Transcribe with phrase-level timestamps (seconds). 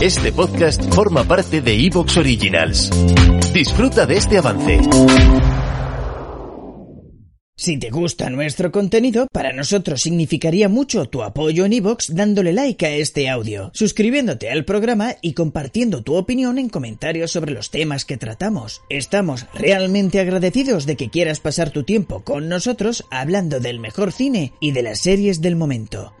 [0.00, 2.88] Este podcast forma parte de Evox Originals.
[3.52, 4.78] Disfruta de este avance.
[7.56, 12.86] Si te gusta nuestro contenido, para nosotros significaría mucho tu apoyo en iVoox dándole like
[12.86, 18.04] a este audio, suscribiéndote al programa y compartiendo tu opinión en comentarios sobre los temas
[18.04, 18.82] que tratamos.
[18.88, 24.52] Estamos realmente agradecidos de que quieras pasar tu tiempo con nosotros hablando del mejor cine
[24.60, 26.12] y de las series del momento.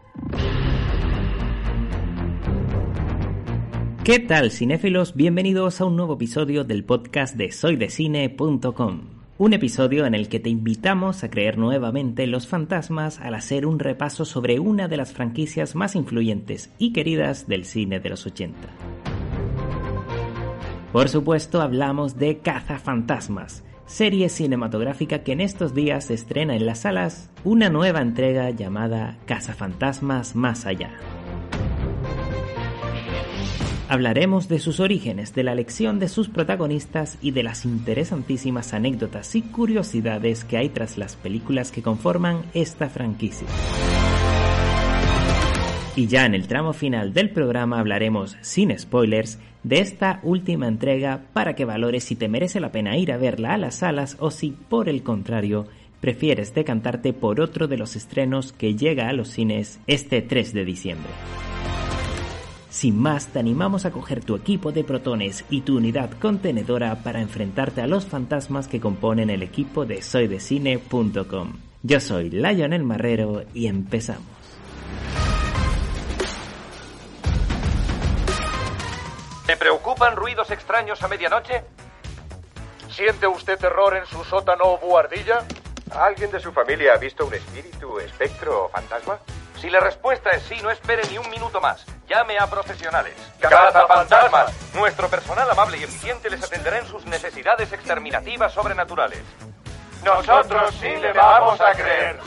[4.08, 5.14] ¿Qué tal, cinéfilos?
[5.14, 9.00] Bienvenidos a un nuevo episodio del podcast de soydecine.com.
[9.36, 13.66] Un episodio en el que te invitamos a creer nuevamente en los fantasmas al hacer
[13.66, 18.24] un repaso sobre una de las franquicias más influyentes y queridas del cine de los
[18.24, 18.56] 80.
[20.90, 27.28] Por supuesto, hablamos de Cazafantasmas, serie cinematográfica que en estos días estrena en las salas
[27.44, 30.92] una nueva entrega llamada Cazafantasmas Más Allá.
[33.90, 39.34] Hablaremos de sus orígenes, de la elección de sus protagonistas y de las interesantísimas anécdotas
[39.34, 43.48] y curiosidades que hay tras las películas que conforman esta franquicia.
[45.96, 51.22] Y ya en el tramo final del programa hablaremos, sin spoilers, de esta última entrega
[51.32, 54.30] para que valores si te merece la pena ir a verla a las salas o
[54.30, 55.66] si, por el contrario,
[56.00, 60.64] prefieres decantarte por otro de los estrenos que llega a los cines este 3 de
[60.66, 61.10] diciembre.
[62.70, 67.20] Sin más, te animamos a coger tu equipo de protones y tu unidad contenedora para
[67.20, 71.54] enfrentarte a los fantasmas que componen el equipo de soydecine.com.
[71.82, 74.26] Yo soy Lionel Marrero y empezamos.
[79.46, 81.64] ¿Le preocupan ruidos extraños a medianoche?
[82.90, 85.46] ¿Siente usted terror en su sótano o buhardilla?
[85.92, 89.18] ¿Alguien de su familia ha visto un espíritu, espectro o fantasma?
[89.58, 91.86] Si la respuesta es sí, no espere ni un minuto más.
[92.08, 93.14] Llame a profesionales.
[93.38, 94.74] ¡Cazafantasmas!
[94.74, 99.22] Nuestro personal amable y eficiente les atenderá en sus necesidades exterminativas sobrenaturales.
[100.02, 102.18] Nosotros sí le vamos a creer.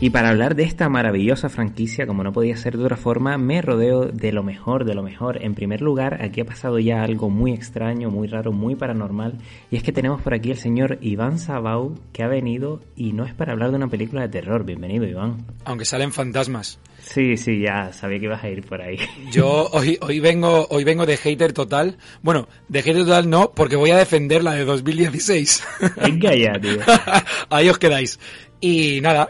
[0.00, 3.62] Y para hablar de esta maravillosa franquicia, como no podía ser de otra forma, me
[3.62, 5.42] rodeo de lo mejor, de lo mejor.
[5.42, 9.38] En primer lugar, aquí ha pasado ya algo muy extraño, muy raro, muy paranormal.
[9.70, 13.24] Y es que tenemos por aquí el señor Iván Sabau, que ha venido y no
[13.24, 14.64] es para hablar de una película de terror.
[14.64, 15.46] Bienvenido, Iván.
[15.64, 16.80] Aunque salen fantasmas.
[16.98, 18.98] Sí, sí, ya sabía que ibas a ir por ahí.
[19.30, 21.98] Yo hoy, hoy vengo, hoy vengo de hater total.
[22.22, 25.64] Bueno, de hater total no, porque voy a defender la de 2016.
[26.02, 26.78] Venga ya, tío.
[27.50, 28.18] Ahí os quedáis.
[28.60, 29.28] Y nada,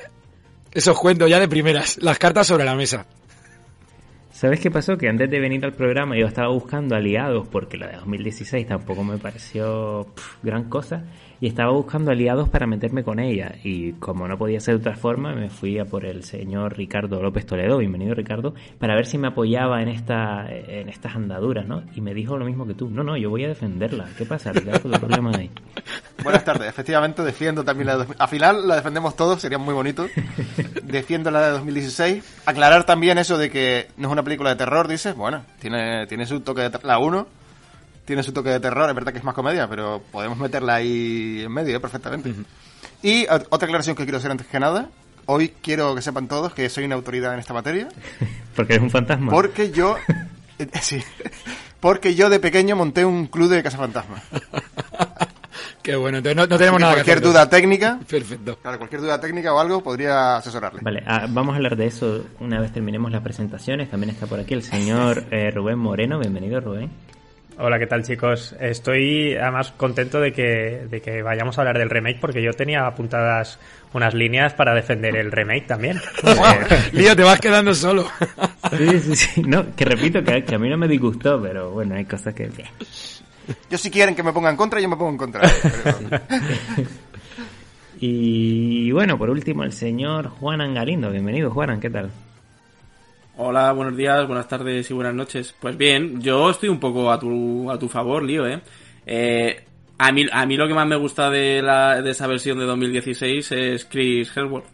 [0.74, 1.98] eso os cuento ya de primeras.
[2.02, 3.06] Las cartas sobre la mesa.
[4.32, 4.98] ¿Sabes qué pasó?
[4.98, 9.04] Que antes de venir al programa yo estaba buscando aliados porque la de 2016 tampoco
[9.04, 10.08] me pareció
[10.42, 11.04] gran cosa
[11.40, 14.96] y estaba buscando aliados para meterme con ella y como no podía ser de otra
[14.96, 19.18] forma me fui a por el señor Ricardo López Toledo, bienvenido Ricardo, para ver si
[19.18, 21.84] me apoyaba en esta en estas andaduras, ¿no?
[21.94, 24.52] Y me dijo lo mismo que tú, no, no, yo voy a defenderla, ¿qué pasa?
[24.52, 24.90] Ricardo?
[24.90, 25.50] ¿Qué problema hay?
[26.24, 28.20] Buenas tardes, efectivamente defiendo también la de 2016.
[28.20, 30.08] Al final la defendemos todos, sería muy bonito.
[30.82, 32.24] Defiendo la de 2016.
[32.46, 36.26] Aclarar también eso de que no es una película de terror, dices, bueno, tiene, tiene
[36.26, 37.26] su toque de ter- la 1
[38.04, 41.42] tiene su toque de terror, es verdad que es más comedia, pero podemos meterla ahí
[41.44, 41.80] en medio ¿eh?
[41.80, 42.34] perfectamente.
[43.02, 44.90] Y ot- otra aclaración que quiero hacer antes que nada,
[45.24, 47.88] hoy quiero que sepan todos que soy una autoridad en esta materia,
[48.56, 49.30] Porque eres un fantasma.
[49.32, 49.96] porque yo
[50.58, 51.02] eh, sí,
[51.80, 54.22] porque yo de pequeño monté un club de cazafantasmas.
[55.84, 58.56] Qué bueno, entonces no, no tenemos nada cualquier duda técnica, Perfecto.
[58.62, 60.80] claro, cualquier duda técnica o algo podría asesorarle.
[60.82, 63.90] Vale, ah, vamos a hablar de eso una vez terminemos las presentaciones.
[63.90, 66.18] También está por aquí el señor eh, Rubén Moreno.
[66.18, 66.90] Bienvenido, Rubén.
[67.58, 68.56] Hola, ¿qué tal chicos?
[68.58, 72.86] Estoy además contento de que, de que vayamos a hablar del remake porque yo tenía
[72.86, 73.58] apuntadas
[73.92, 76.00] unas líneas para defender el remake también.
[76.92, 78.08] Lío, te vas quedando solo.
[78.76, 79.42] Sí, sí, sí.
[79.42, 82.50] No, que repito que, que a mí no me disgustó, pero bueno, hay cosas que...
[83.70, 85.42] Yo si quieren que me ponga en contra, yo me pongo en contra.
[85.62, 86.20] Pero-
[88.00, 91.10] Y bueno, por último, el señor Juan Galindo.
[91.10, 92.10] Bienvenido, Juan, ¿qué tal?
[93.36, 95.54] Hola, buenos días, buenas tardes y buenas noches.
[95.58, 98.60] Pues bien, yo estoy un poco a tu, a tu favor, Lío, ¿eh?
[99.06, 99.64] Eh,
[99.98, 102.64] a, mí, a mí lo que más me gusta de, la, de esa versión de
[102.64, 104.66] 2016 es Chris Hemsworth.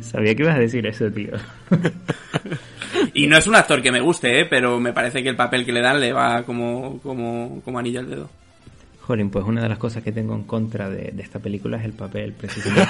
[0.00, 1.32] Sabía que ibas a decir eso, tío.
[3.22, 4.46] Y no es un actor que me guste, ¿eh?
[4.48, 8.00] pero me parece que el papel que le dan le va como, como, como anillo
[8.00, 8.30] al dedo.
[9.02, 11.84] Jolín, pues una de las cosas que tengo en contra de, de esta película es
[11.84, 12.88] el papel, precisamente.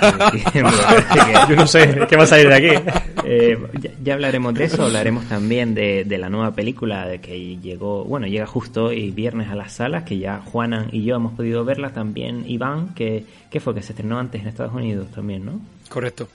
[0.52, 0.60] Que-
[1.48, 2.90] Yo no sé qué va a salir de aquí.
[3.24, 7.56] Eh, ya, ya hablaremos de eso, hablaremos también de, de la nueva película de que
[7.56, 11.32] llegó, bueno, llega justo hoy viernes a las salas, que ya Juana y yo hemos
[11.32, 15.46] podido verla, también Iván, que, que fue que se estrenó antes en Estados Unidos también,
[15.46, 15.60] ¿no?
[15.88, 16.28] Correcto.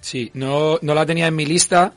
[0.00, 1.92] Sí, no, no la tenía en mi lista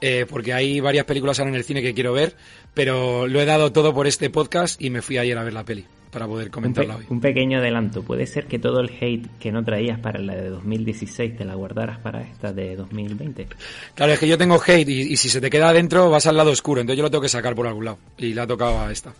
[0.00, 2.34] eh, porque hay varias películas ahora en el cine que quiero ver,
[2.74, 5.64] pero lo he dado todo por este podcast y me fui ayer a ver la
[5.64, 7.04] peli para poder Un, comentarla hoy.
[7.10, 10.48] un pequeño adelanto, puede ser que todo el hate que no traías para la de
[10.48, 13.46] 2016 te la guardaras para esta de 2020.
[13.94, 16.36] Claro, es que yo tengo hate y, y si se te queda adentro vas al
[16.36, 17.98] lado oscuro, entonces yo lo tengo que sacar por algún lado.
[18.16, 19.12] Y le ha tocado a esta.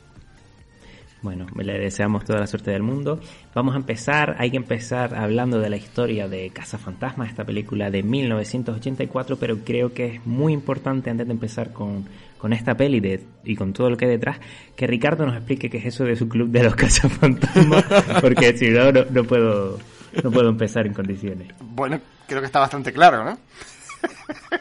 [1.21, 3.21] Bueno, le deseamos toda la suerte del mundo.
[3.53, 7.91] Vamos a empezar, hay que empezar hablando de la historia de Casa Fantasma, esta película
[7.91, 12.07] de 1984, pero creo que es muy importante antes de empezar con,
[12.39, 14.39] con esta peli de, y con todo lo que hay detrás,
[14.77, 17.85] que Ricardo nos explique qué es eso de su club de los cazafantasmas,
[18.21, 19.79] porque si no, no, puedo,
[20.23, 21.49] no puedo empezar en condiciones.
[21.61, 23.39] Bueno, creo que está bastante claro, ¿no?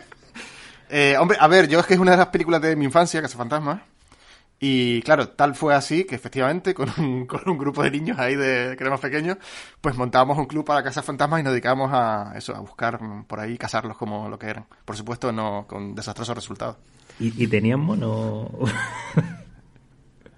[0.89, 3.21] Eh, hombre, a ver, yo es que es una de las películas de mi infancia,
[3.27, 3.83] Fantasma.
[4.59, 8.35] Y claro, tal fue así que efectivamente con un, con un grupo de niños ahí
[8.35, 9.37] de que éramos pequeños,
[9.81, 13.39] pues montábamos un club para cazar fantasmas y nos dedicábamos a eso, a buscar por
[13.39, 14.65] ahí, cazarlos como lo que eran.
[14.85, 16.77] Por supuesto, no con desastrosos resultados.
[17.19, 18.49] ¿Y, y tenían mono?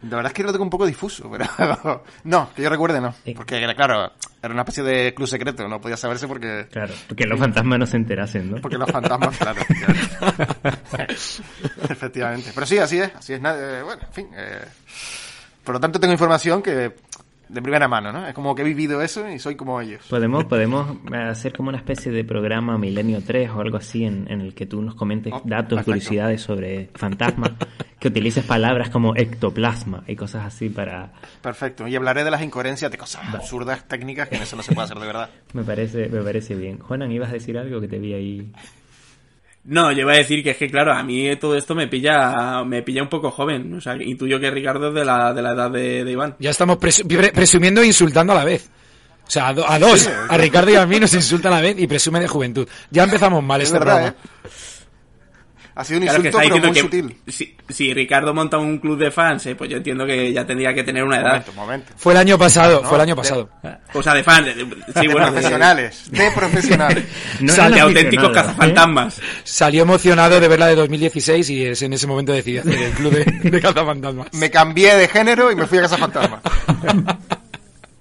[0.04, 3.13] La verdad es que lo tengo un poco difuso, pero no, que yo recuerde no.
[3.36, 4.12] Porque, claro,
[4.42, 6.68] era una especie de club secreto, no podía saberse porque...
[6.72, 8.57] Claro, porque los fantasmas no se enterasen, ¿no?
[8.62, 9.62] Porque los fantasmas, claro.
[9.68, 11.13] claro.
[11.90, 12.51] Efectivamente.
[12.54, 13.42] Pero sí, así es, así es.
[13.42, 14.28] nada- eh, bueno, en fin.
[14.36, 14.66] eh,
[15.63, 16.95] por lo tanto, tengo información que
[17.50, 18.28] de primera mano, ¿no?
[18.28, 20.06] Es como que he vivido eso y soy como ellos.
[20.10, 24.42] Podemos, podemos hacer como una especie de programa Milenio 3 o algo así en, en
[24.42, 25.86] el que tú nos comentes Oh, datos, perfecto.
[25.86, 27.51] curiosidades sobre fantasmas,
[28.00, 31.12] que utilices palabras como ectoplasma y cosas así para...
[31.42, 31.88] Perfecto.
[31.88, 34.86] Y hablaré de las incoherencias de cosas absurdas técnicas que en eso no se puede
[34.86, 35.30] hacer de verdad.
[35.54, 36.78] Me parece, me parece bien.
[36.80, 38.52] Juanan, ibas a decir algo que te vi ahí.
[39.65, 42.63] No, yo iba a decir que es que, claro, a mí todo esto me pilla
[42.63, 43.73] me pilla un poco joven.
[43.75, 46.35] O sea, intuyo que Ricardo es de la, de la edad de, de Iván.
[46.39, 48.69] Ya estamos presu- pre- presumiendo e insultando a la vez.
[49.27, 50.09] O sea, a, do- a dos.
[50.29, 52.67] A Ricardo y a mí nos insulta a la vez y presume de juventud.
[52.89, 54.17] Ya empezamos mal Es este verdad, programa.
[54.45, 54.50] ¿eh?
[55.80, 57.18] Ha sido un Claro, insulto, pero muy que sutil.
[57.28, 60.74] si, si Ricardo monta un club de fans, eh, pues yo entiendo que ya tendría
[60.74, 61.30] que tener una edad.
[61.31, 61.94] Momento, momento.
[61.96, 63.50] Fue el año pasado, No, fue el año de- pasado.
[63.94, 64.46] O sea, de fans.
[64.48, 67.06] de- de- sí, de bueno, de- profesionales, de profesionales.
[67.40, 68.34] No de, eran auténticos ¿eh?
[68.34, 69.22] cazafantasmas.
[69.46, 72.92] Salió emocionado de ver la de 2016 y es en ese momento decidió hacer el
[72.92, 74.28] club de, de cazafantasmas.
[74.34, 76.42] Me cambié de género y me fui a casa fantasma.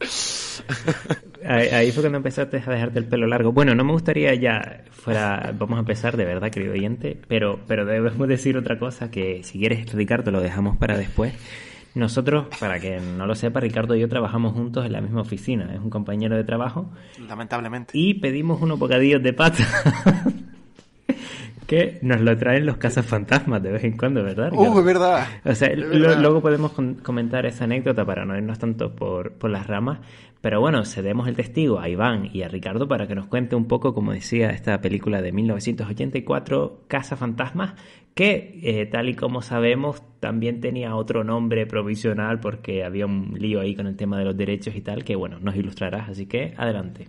[1.48, 3.52] Ahí, ahí fue cuando empezaste a dejarte el pelo largo.
[3.52, 7.86] Bueno, no me gustaría ya fuera, vamos a empezar de verdad, querido oyente, pero, pero
[7.86, 11.32] debemos decir otra cosa que si quieres, Ricardo, lo dejamos para después.
[11.94, 15.72] Nosotros, para que no lo sepa, Ricardo y yo trabajamos juntos en la misma oficina,
[15.74, 16.92] es un compañero de trabajo,
[17.26, 17.92] Lamentablemente.
[17.94, 19.64] y pedimos unos bocadillos de pata
[21.68, 24.50] que nos lo traen los fantasmas de vez en cuando, ¿verdad?
[24.50, 24.72] Ricardo?
[24.72, 25.26] Uh, es verdad.
[25.44, 26.72] O sea, lo- luego podemos
[27.02, 29.98] comentar esa anécdota para no irnos tanto por, por las ramas.
[30.40, 33.66] Pero bueno, cedemos el testigo a Iván y a Ricardo para que nos cuente un
[33.66, 37.74] poco, como decía, esta película de 1984, Casa Fantasmas,
[38.14, 43.60] que eh, tal y como sabemos también tenía otro nombre provisional porque había un lío
[43.60, 46.08] ahí con el tema de los derechos y tal, que bueno, nos ilustrarás.
[46.08, 47.08] Así que adelante.